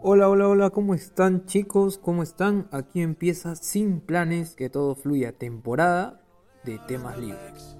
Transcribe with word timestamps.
Hola, 0.00 0.28
hola, 0.28 0.48
hola, 0.48 0.70
¿cómo 0.70 0.94
están 0.94 1.46
chicos? 1.46 1.98
¿Cómo 1.98 2.24
están? 2.24 2.68
Aquí 2.72 3.00
empieza 3.00 3.54
Sin 3.54 4.00
Planes, 4.00 4.56
que 4.56 4.68
todo 4.68 4.96
fluya, 4.96 5.32
temporada 5.32 6.20
de 6.64 6.80
temas 6.88 7.18
libres. 7.18 7.76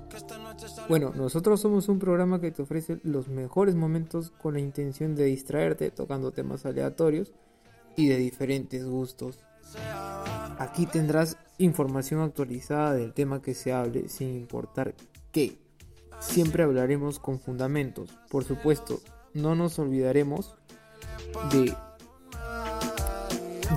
Bueno, 0.89 1.13
nosotros 1.17 1.61
somos 1.61 1.89
un 1.89 1.99
programa 1.99 2.41
que 2.41 2.53
te 2.53 2.63
ofrece 2.63 3.01
los 3.03 3.29
mejores 3.29 3.75
momentos 3.75 4.31
con 4.31 4.55
la 4.55 4.61
intención 4.61 5.17
de 5.17 5.25
distraerte 5.25 5.91
tocando 5.91 6.31
temas 6.31 6.65
aleatorios 6.67 7.33
y 7.97 8.07
de 8.09 8.19
diferentes 8.19 8.85
gustos. 8.85 9.41
Aquí 10.59 10.87
tendrás 10.87 11.37
información 11.59 12.21
actualizada 12.21 12.95
del 12.95 13.13
tema 13.13 13.43
que 13.43 13.55
se 13.55 13.73
hable 13.73 14.09
sin 14.09 14.37
importar 14.37 14.95
qué. 15.33 15.59
Siempre 16.21 16.63
hablaremos 16.63 17.19
con 17.19 17.41
fundamentos. 17.41 18.11
Por 18.31 18.45
supuesto, 18.45 19.01
no 19.35 19.55
nos 19.55 19.79
olvidaremos 19.79 20.57
de 21.51 21.75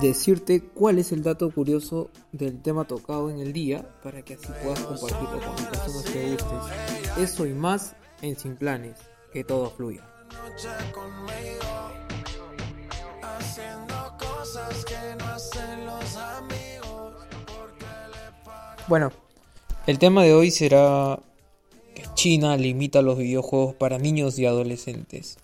decirte 0.00 0.60
cuál 0.62 0.98
es 0.98 1.12
el 1.12 1.22
dato 1.22 1.50
curioso 1.50 2.10
del 2.32 2.60
tema 2.60 2.84
tocado 2.86 3.30
en 3.30 3.40
el 3.40 3.52
día 3.52 3.88
para 4.02 4.22
que 4.22 4.34
así 4.34 4.48
puedas 4.62 4.80
compartirlo 4.80 5.40
con 5.40 5.56
personas 5.64 6.02
que 6.04 6.30
gustes. 6.32 7.18
Eso 7.18 7.46
y 7.46 7.52
más 7.52 7.96
en 8.22 8.38
Sin 8.38 8.56
Planes, 8.56 8.96
que 9.32 9.44
todo 9.44 9.70
fluya. 9.70 10.04
Bueno, 18.88 19.10
el 19.86 19.98
tema 19.98 20.22
de 20.22 20.34
hoy 20.34 20.50
será 20.50 21.18
que 21.94 22.04
China 22.14 22.56
limita 22.56 23.02
los 23.02 23.18
videojuegos 23.18 23.74
para 23.74 23.98
niños 23.98 24.38
y 24.38 24.46
adolescentes. 24.46 25.38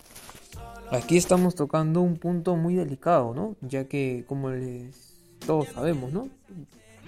Aquí 0.91 1.17
estamos 1.17 1.55
tocando 1.55 2.01
un 2.01 2.17
punto 2.17 2.55
muy 2.55 2.75
delicado, 2.75 3.33
¿no? 3.33 3.55
Ya 3.61 3.85
que, 3.85 4.25
como 4.27 4.51
les, 4.51 5.17
todos 5.45 5.67
sabemos, 5.69 6.11
¿no? 6.11 6.29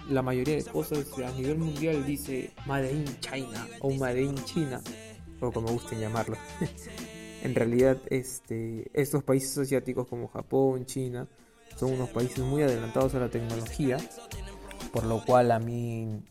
La 0.10 0.22
mayoría 0.22 0.56
de 0.56 0.64
cosas 0.64 1.06
a 1.18 1.32
nivel 1.32 1.58
mundial 1.58 2.06
dice 2.06 2.52
Made 2.66 2.92
in 2.92 3.06
China 3.20 3.68
o 3.82 3.92
Made 3.92 4.22
in 4.22 4.36
China, 4.46 4.82
o 5.40 5.52
como 5.52 5.70
gusten 5.70 6.00
llamarlo. 6.00 6.38
en 7.44 7.56
realidad, 7.56 7.98
este, 8.10 8.90
estos 8.94 9.24
países 9.24 9.58
asiáticos 9.58 10.08
como 10.08 10.28
Japón, 10.28 10.86
China, 10.86 11.28
son 11.76 11.94
unos 11.94 12.10
países 12.10 12.40
muy 12.40 12.64
adelantados 12.64 13.14
a 13.16 13.20
la 13.20 13.30
tecnología, 13.30 13.98
por 14.92 15.06
lo 15.06 15.24
cual 15.24 15.52
a 15.52 15.60
mí 15.60 16.24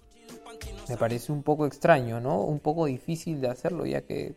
me 0.89 0.97
parece 0.97 1.33
un 1.33 1.43
poco 1.43 1.67
extraño, 1.67 2.21
¿no? 2.21 2.41
Un 2.41 2.61
poco 2.61 2.87
difícil 2.87 3.41
de 3.41 3.49
hacerlo, 3.49 3.87
ya 3.87 4.03
que 4.03 4.35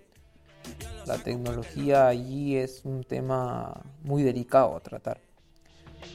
la 1.08 1.18
tecnología 1.18 2.08
allí 2.08 2.58
es 2.58 2.84
un 2.84 3.04
tema 3.04 3.82
muy 4.04 4.24
delicado 4.24 4.76
a 4.76 4.80
tratar. 4.82 5.20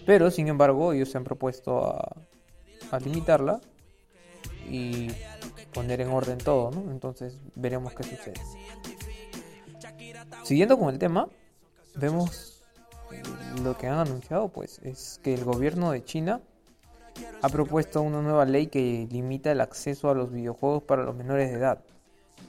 Pero, 0.06 0.30
sin 0.30 0.48
embargo, 0.48 0.92
ellos 0.92 1.10
se 1.10 1.18
han 1.18 1.24
propuesto 1.24 1.84
a, 1.84 2.16
limitarla 3.02 3.58
y 4.68 5.08
poner 5.72 6.02
en 6.02 6.08
orden 6.08 6.36
todo, 6.36 6.70
¿no? 6.70 6.90
Entonces 6.90 7.38
veremos 7.54 7.94
qué 7.94 8.02
sucede. 8.02 8.34
Siguiendo 10.42 10.78
con 10.78 10.90
el 10.90 10.98
tema, 10.98 11.26
vemos 11.94 12.62
lo 13.64 13.78
que 13.78 13.86
han 13.86 13.98
anunciado, 13.98 14.48
pues, 14.48 14.78
es 14.82 15.20
que 15.22 15.32
el 15.32 15.44
gobierno 15.44 15.92
de 15.92 16.04
China 16.04 16.42
ha 17.40 17.48
propuesto 17.48 18.02
una 18.02 18.20
nueva 18.20 18.44
ley 18.44 18.66
que 18.66 19.08
limita 19.10 19.52
el 19.52 19.62
acceso 19.62 20.10
a 20.10 20.14
los 20.14 20.30
videojuegos 20.30 20.82
para 20.82 21.02
los 21.02 21.14
menores 21.14 21.50
de 21.50 21.56
edad. 21.56 21.82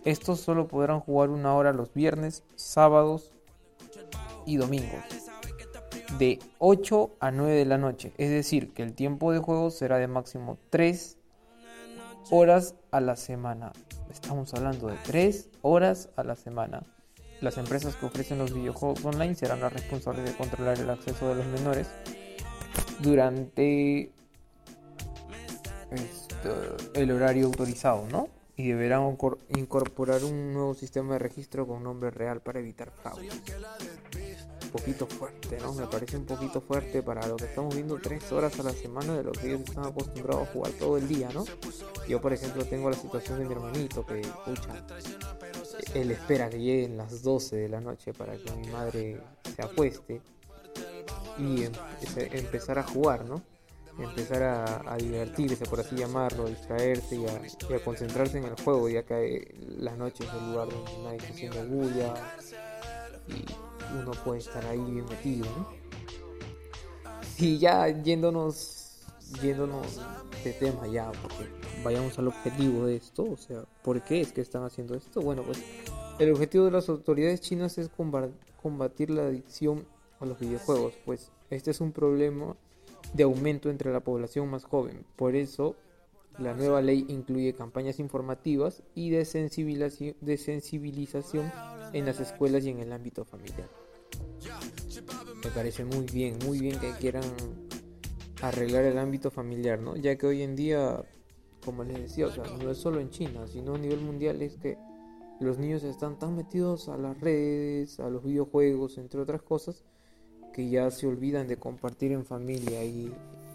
Estos 0.05 0.41
solo 0.41 0.67
podrán 0.67 0.99
jugar 0.99 1.29
una 1.29 1.55
hora 1.55 1.71
los 1.71 1.93
viernes, 1.93 2.43
sábados 2.55 3.31
y 4.45 4.57
domingos. 4.57 5.03
De 6.19 6.39
8 6.59 7.15
a 7.19 7.31
9 7.31 7.53
de 7.53 7.65
la 7.65 7.77
noche. 7.77 8.13
Es 8.17 8.29
decir, 8.29 8.73
que 8.73 8.83
el 8.83 8.93
tiempo 8.93 9.31
de 9.31 9.39
juego 9.39 9.71
será 9.71 9.97
de 9.97 10.07
máximo 10.07 10.57
3 10.69 11.17
horas 12.31 12.75
a 12.91 12.99
la 12.99 13.15
semana. 13.15 13.71
Estamos 14.11 14.53
hablando 14.53 14.87
de 14.87 14.97
3 15.05 15.49
horas 15.61 16.09
a 16.17 16.23
la 16.23 16.35
semana. 16.35 16.83
Las 17.41 17.57
empresas 17.57 17.95
que 17.95 18.05
ofrecen 18.05 18.37
los 18.37 18.53
videojuegos 18.53 19.03
online 19.05 19.35
serán 19.35 19.61
las 19.61 19.73
responsables 19.73 20.25
de 20.25 20.35
controlar 20.35 20.79
el 20.79 20.89
acceso 20.89 21.29
de 21.29 21.35
los 21.35 21.45
menores 21.47 21.87
durante 22.99 24.11
este, 25.91 27.01
el 27.01 27.11
horario 27.11 27.47
autorizado, 27.47 28.05
¿no? 28.11 28.29
Y 28.55 28.67
deberán 28.67 29.17
incorporar 29.49 30.23
un 30.23 30.53
nuevo 30.53 30.73
sistema 30.75 31.13
de 31.13 31.19
registro 31.19 31.65
con 31.67 31.83
nombre 31.83 32.11
real 32.11 32.41
para 32.41 32.59
evitar 32.59 32.91
fraude. 32.91 33.29
Un 34.63 34.69
poquito 34.69 35.07
fuerte, 35.07 35.57
¿no? 35.59 35.73
Me 35.73 35.87
parece 35.87 36.17
un 36.17 36.25
poquito 36.25 36.61
fuerte 36.61 37.01
para 37.01 37.27
lo 37.27 37.35
que 37.35 37.45
estamos 37.45 37.73
viendo 37.73 37.97
tres 37.99 38.31
horas 38.31 38.59
a 38.59 38.63
la 38.63 38.71
semana 38.71 39.15
de 39.15 39.23
lo 39.23 39.31
que 39.31 39.47
ellos 39.47 39.61
están 39.61 39.85
acostumbrados 39.85 40.47
a 40.47 40.51
jugar 40.51 40.71
todo 40.73 40.97
el 40.97 41.07
día, 41.07 41.29
¿no? 41.33 41.45
Yo, 42.07 42.21
por 42.21 42.33
ejemplo, 42.33 42.65
tengo 42.65 42.89
la 42.89 42.95
situación 42.95 43.39
de 43.39 43.45
mi 43.45 43.53
hermanito 43.53 44.05
que, 44.05 44.21
escucha, 44.21 44.85
él 45.93 46.11
espera 46.11 46.49
que 46.49 46.59
lleguen 46.59 46.97
las 46.97 47.23
12 47.23 47.55
de 47.55 47.69
la 47.69 47.81
noche 47.81 48.13
para 48.13 48.35
que 48.35 48.51
mi 48.51 48.67
madre 48.67 49.21
se 49.55 49.61
acueste 49.61 50.21
y 51.37 51.63
em-, 51.63 51.73
empezar 52.31 52.77
a 52.77 52.83
jugar, 52.83 53.25
¿no? 53.25 53.41
Empezar 53.99 54.43
a, 54.43 54.97
divertirse, 54.97 55.65
por 55.65 55.79
así 55.79 55.95
llamarlo, 55.95 56.45
a 56.45 56.49
distraerse 56.49 57.15
y 57.15 57.25
a, 57.25 57.79
concentrarse 57.83 58.37
en 58.37 58.45
el 58.45 58.55
juego, 58.61 58.89
ya 58.89 59.03
que 59.03 59.55
las 59.77 59.97
noches 59.97 60.27
es 60.27 60.33
el 60.33 60.51
lugar 60.51 60.69
donde 60.69 60.91
nadie 61.03 61.19
se 61.19 61.27
haciendo 61.27 61.65
bulla 61.67 62.13
y 63.27 63.45
uno 63.99 64.11
puede 64.23 64.39
estar 64.39 64.65
ahí 64.65 64.79
bien 64.79 65.05
metido, 65.05 65.45
Y 67.37 67.57
ya 67.57 67.87
yéndonos, 67.87 69.05
yéndonos 69.41 70.01
de 70.43 70.53
tema 70.53 70.87
ya, 70.87 71.11
porque 71.11 71.47
vayamos 71.83 72.17
al 72.19 72.27
objetivo 72.27 72.85
de 72.85 72.95
esto, 72.95 73.23
o 73.23 73.37
sea, 73.37 73.63
¿por 73.83 74.01
qué 74.03 74.21
es 74.21 74.33
que 74.33 74.41
están 74.41 74.63
haciendo 74.63 74.95
esto? 74.95 75.21
Bueno, 75.21 75.43
pues 75.43 75.63
el 76.19 76.31
objetivo 76.31 76.65
de 76.65 76.71
las 76.71 76.89
autoridades 76.89 77.41
chinas 77.41 77.77
es 77.77 77.89
combatir 78.61 79.09
la 79.09 79.23
adicción 79.23 79.85
a 80.19 80.25
los 80.25 80.39
videojuegos, 80.39 80.93
pues 81.05 81.31
este 81.49 81.71
es 81.71 81.81
un 81.81 81.91
problema 81.91 82.55
de 83.13 83.23
aumento 83.23 83.69
entre 83.69 83.91
la 83.91 83.99
población 83.99 84.49
más 84.49 84.63
joven. 84.65 85.05
Por 85.15 85.35
eso, 85.35 85.75
la 86.39 86.53
nueva 86.53 86.81
ley 86.81 87.05
incluye 87.09 87.53
campañas 87.53 87.99
informativas 87.99 88.83
y 88.95 89.11
de 89.11 89.25
sensibilización, 89.25 90.15
de 90.21 90.37
sensibilización 90.37 91.51
en 91.93 92.05
las 92.05 92.19
escuelas 92.19 92.65
y 92.65 92.69
en 92.69 92.79
el 92.79 92.91
ámbito 92.91 93.23
familiar. 93.23 93.69
Me 95.43 95.49
parece 95.51 95.85
muy 95.85 96.05
bien, 96.05 96.37
muy 96.45 96.59
bien 96.59 96.79
que 96.79 96.91
quieran 96.93 97.23
arreglar 98.41 98.83
el 98.85 98.97
ámbito 98.97 99.31
familiar, 99.31 99.79
¿no? 99.79 99.95
Ya 99.95 100.17
que 100.17 100.27
hoy 100.27 100.41
en 100.41 100.55
día, 100.55 101.03
como 101.63 101.83
les 101.83 101.99
decía, 101.99 102.27
o 102.27 102.31
sea, 102.31 102.43
no 102.61 102.71
es 102.71 102.77
solo 102.77 102.99
en 102.99 103.09
China, 103.09 103.47
sino 103.47 103.75
a 103.75 103.77
nivel 103.77 104.01
mundial 104.01 104.41
es 104.41 104.57
que 104.57 104.77
los 105.39 105.57
niños 105.57 105.83
están 105.83 106.17
tan 106.17 106.35
metidos 106.35 106.89
a 106.89 106.97
las 106.97 107.19
redes, 107.19 107.99
a 107.99 108.09
los 108.09 108.23
videojuegos, 108.23 108.97
entre 108.97 109.21
otras 109.21 109.41
cosas, 109.41 109.83
que 110.53 110.69
ya 110.69 110.89
se 110.91 111.07
olvidan 111.07 111.47
de 111.47 111.57
compartir 111.57 112.11
en 112.11 112.25
familia 112.25 112.83
y, 112.85 113.13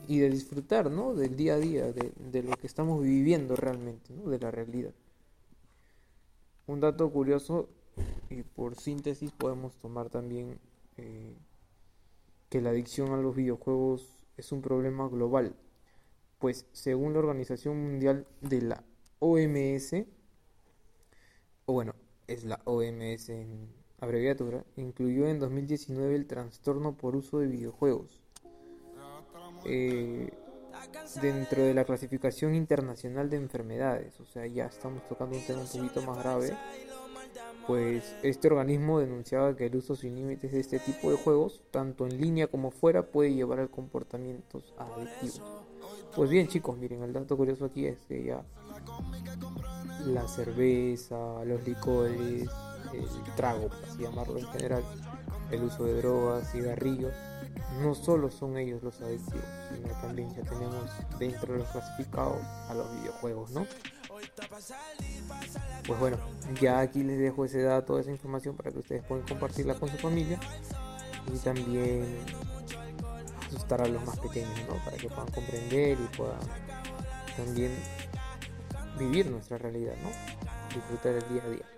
de 0.08 0.30
disfrutar 0.30 0.90
¿no? 0.90 1.14
del 1.14 1.36
día 1.36 1.54
a 1.54 1.58
día, 1.58 1.92
de, 1.92 2.42
lo 2.42 2.56
que 2.56 2.66
estamos 2.66 3.02
viviendo 3.02 3.56
realmente, 3.56 4.12
¿no? 4.12 4.28
de 4.30 4.38
la 4.38 4.50
realidad. 4.50 4.92
Un 6.66 6.80
dato 6.80 7.10
curioso, 7.10 7.68
y 8.28 8.42
por 8.42 8.74
síntesis 8.74 9.32
podemos 9.32 9.76
tomar 9.76 10.10
también 10.10 10.58
eh, 10.96 11.34
que 12.48 12.60
la 12.60 12.70
adicción 12.70 13.12
a 13.12 13.16
los 13.16 13.34
videojuegos 13.34 14.26
es 14.36 14.52
un 14.52 14.62
problema 14.62 15.08
global, 15.08 15.54
pues 16.38 16.66
según 16.72 17.12
la 17.12 17.20
Organización 17.20 17.82
Mundial 17.82 18.26
de 18.40 18.62
la 18.62 18.84
OMS, 19.18 20.06
o 21.66 21.72
bueno, 21.72 21.94
es 22.26 22.44
la 22.44 22.60
OMS 22.64 23.28
en 23.30 23.68
abreviatura, 24.00 24.64
incluyó 24.76 25.26
en 25.26 25.38
2019 25.38 26.14
el 26.14 26.26
trastorno 26.26 26.94
por 26.94 27.16
uso 27.16 27.38
de 27.38 27.46
videojuegos. 27.46 28.20
Eh, 29.64 30.30
dentro 31.20 31.62
de 31.62 31.74
la 31.74 31.84
clasificación 31.84 32.54
internacional 32.54 33.28
de 33.30 33.36
enfermedades, 33.36 34.18
o 34.20 34.24
sea, 34.24 34.46
ya 34.46 34.66
estamos 34.66 35.06
tocando 35.08 35.36
un 35.36 35.44
tema 35.44 35.60
un 35.60 35.68
poquito 35.68 36.02
más 36.02 36.18
grave, 36.18 36.56
pues 37.66 38.14
este 38.22 38.48
organismo 38.48 39.00
denunciaba 39.00 39.54
que 39.56 39.66
el 39.66 39.76
uso 39.76 39.96
sin 39.96 40.14
límites 40.14 40.52
de 40.52 40.60
este 40.60 40.78
tipo 40.78 41.10
de 41.10 41.16
juegos, 41.16 41.62
tanto 41.70 42.06
en 42.06 42.20
línea 42.20 42.46
como 42.46 42.70
fuera, 42.70 43.02
puede 43.02 43.34
llevar 43.34 43.60
a 43.60 43.68
comportamientos 43.68 44.72
adictivos. 44.78 45.42
Pues 46.14 46.30
bien 46.30 46.48
chicos, 46.48 46.78
miren, 46.78 47.02
el 47.02 47.12
dato 47.12 47.36
curioso 47.36 47.66
aquí 47.66 47.86
es 47.86 47.98
que 48.06 48.24
ya 48.24 48.42
la 50.06 50.26
cerveza, 50.26 51.44
los 51.44 51.66
licores, 51.66 52.48
el 52.96 53.34
trago, 53.34 53.68
por 53.68 53.84
así 53.84 54.02
llamarlo 54.02 54.38
en 54.38 54.46
general, 54.48 54.84
el 55.50 55.62
uso 55.62 55.84
de 55.84 55.94
drogas, 56.00 56.50
cigarrillos, 56.50 57.12
no 57.80 57.94
solo 57.94 58.30
son 58.30 58.56
ellos 58.56 58.82
los 58.82 59.00
adictivos, 59.00 59.44
sino 59.72 59.88
también 60.00 60.30
ya 60.34 60.42
tenemos 60.42 60.90
dentro 61.18 61.52
de 61.52 61.60
los 61.60 61.68
clasificados 61.68 62.42
a 62.68 62.74
los 62.74 62.90
videojuegos, 63.00 63.50
¿no? 63.50 63.66
Pues 65.86 66.00
bueno, 66.00 66.18
ya 66.60 66.80
aquí 66.80 67.02
les 67.02 67.18
dejo 67.18 67.44
ese 67.44 67.62
dato, 67.62 67.98
esa 67.98 68.10
información 68.10 68.56
para 68.56 68.70
que 68.70 68.78
ustedes 68.78 69.02
puedan 69.04 69.26
compartirla 69.26 69.74
con 69.74 69.88
su 69.88 69.96
familia 69.98 70.38
y 71.32 71.38
también 71.38 72.04
asustar 73.46 73.82
a 73.82 73.86
los 73.86 74.04
más 74.04 74.18
pequeños, 74.18 74.58
¿no? 74.68 74.74
Para 74.84 74.96
que 74.96 75.08
puedan 75.08 75.30
comprender 75.30 75.98
y 76.00 76.16
puedan 76.16 76.40
también 77.36 77.72
vivir 78.98 79.30
nuestra 79.30 79.58
realidad, 79.58 79.94
¿no? 80.02 80.08
Disfrutar 80.74 81.14
el 81.14 81.28
día 81.32 81.42
a 81.44 81.48
día. 81.48 81.77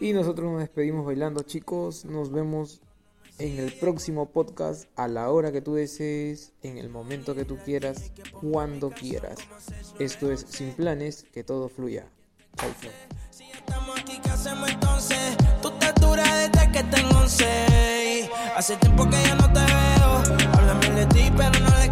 Y 0.00 0.12
nosotros 0.12 0.50
nos 0.50 0.60
despedimos 0.60 1.06
bailando, 1.06 1.42
chicos. 1.42 2.04
Nos 2.04 2.30
vemos 2.32 2.80
en 3.38 3.58
el 3.58 3.72
próximo 3.72 4.26
podcast 4.26 4.88
a 4.96 5.08
la 5.08 5.30
hora 5.30 5.52
que 5.52 5.60
tú 5.60 5.74
desees, 5.74 6.52
en 6.62 6.78
el 6.78 6.88
momento 6.88 7.34
que 7.34 7.44
tú 7.44 7.58
quieras, 7.64 8.12
cuando 8.40 8.90
quieras. 8.90 9.38
Esto 9.98 10.30
es 10.30 10.46
Sin 10.48 10.72
Planes, 10.72 11.24
que 11.32 11.44
todo 11.44 11.68
fluya. 11.68 12.06
Chau, 12.56 12.70
chau. 12.80 12.90
Si 13.30 13.44
estamos 13.44 13.98
aquí, 13.98 14.20
¿qué 14.22 14.30
hacemos 14.30 14.70
entonces? 14.70 15.36
Tú 15.62 15.70
te 15.72 15.92
duras 16.00 16.50
desde 16.52 16.72
que 16.72 16.82
tengo 16.84 17.28
seis. 17.28 18.30
Hace 18.56 18.76
tiempo 18.76 19.04
que 19.04 19.22
ya 19.22 19.34
no 19.34 19.52
te 19.52 19.60
veo. 19.60 20.50
Háblame 20.52 20.90
de 20.90 21.06
ti, 21.06 21.32
pero 21.36 21.58
no 21.60 21.78
le 21.78 21.83